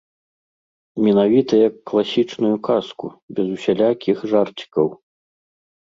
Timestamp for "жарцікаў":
4.37-4.87